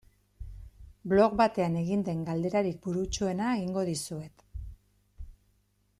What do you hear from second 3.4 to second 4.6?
egingo dizuet.